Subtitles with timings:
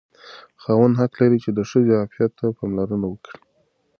[0.61, 3.37] خاوند حق لري چې د ښځې عفت ته پاملرنه وکړي.